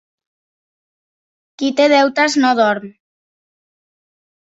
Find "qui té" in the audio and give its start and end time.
1.63-1.89